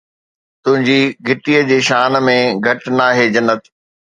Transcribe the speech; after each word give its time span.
تنهنجي 0.63 0.97
گهٽيءَ 1.27 1.61
جي 1.69 1.77
شان 1.89 2.17
۾ 2.31 2.35
گهٽ 2.65 2.91
ناهي، 2.97 3.25
جنت 3.35 3.71